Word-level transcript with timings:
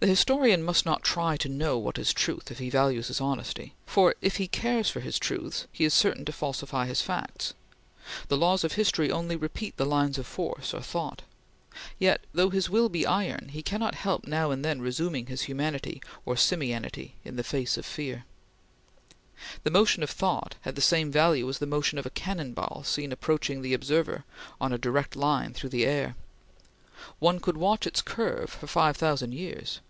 The 0.00 0.08
historian 0.08 0.64
must 0.64 0.84
not 0.84 1.04
try 1.04 1.36
to 1.36 1.48
know 1.48 1.78
what 1.78 1.96
is 1.96 2.12
truth, 2.12 2.50
if 2.50 2.58
he 2.58 2.70
values 2.70 3.06
his 3.06 3.20
honesty; 3.20 3.72
for, 3.86 4.16
if 4.20 4.38
he 4.38 4.48
cares 4.48 4.90
for 4.90 4.98
his 4.98 5.16
truths, 5.16 5.68
he 5.70 5.84
is 5.84 5.94
certain 5.94 6.24
to 6.24 6.32
falsify 6.32 6.86
his 6.86 7.00
facts. 7.02 7.54
The 8.26 8.36
laws 8.36 8.64
of 8.64 8.72
history 8.72 9.12
only 9.12 9.36
repeat 9.36 9.76
the 9.76 9.86
lines 9.86 10.18
of 10.18 10.26
force 10.26 10.74
or 10.74 10.80
thought. 10.80 11.22
Yet 12.00 12.20
though 12.34 12.50
his 12.50 12.68
will 12.68 12.88
be 12.88 13.06
iron, 13.06 13.50
he 13.50 13.62
cannot 13.62 13.94
help 13.94 14.26
now 14.26 14.50
and 14.50 14.64
then 14.64 14.82
resuming 14.82 15.26
his 15.26 15.42
humanity 15.42 16.02
or 16.26 16.34
simianity 16.34 17.12
in 17.24 17.40
face 17.40 17.76
of 17.76 17.84
a 17.86 17.88
fear. 17.88 18.24
The 19.62 19.70
motion 19.70 20.02
of 20.02 20.10
thought 20.10 20.56
had 20.62 20.74
the 20.74 20.80
same 20.82 21.12
value 21.12 21.48
as 21.48 21.60
the 21.60 21.66
motion 21.66 21.96
of 21.96 22.06
a 22.06 22.10
cannon 22.10 22.54
ball 22.54 22.82
seen 22.84 23.12
approaching 23.12 23.62
the 23.62 23.72
observer 23.72 24.24
on 24.60 24.72
a 24.72 24.78
direct 24.78 25.14
line 25.14 25.54
through 25.54 25.70
the 25.70 25.86
air. 25.86 26.16
One 27.20 27.38
could 27.38 27.56
watch 27.56 27.86
its 27.86 28.02
curve 28.02 28.50
for 28.50 28.66
five 28.66 28.96
thousand 28.96 29.34
years. 29.34 29.80